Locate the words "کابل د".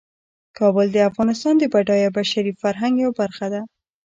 0.57-0.97